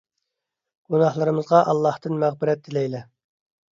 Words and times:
گۇناھلىرىمىزغا 0.95 1.61
ئاللاھتىن 1.73 2.17
مەغپىرەت 2.25 2.65
تىلەيلى! 2.69 3.03